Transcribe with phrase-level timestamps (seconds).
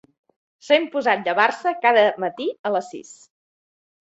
[0.67, 3.15] S'ha imposat de llevar-se cada matí a les sis.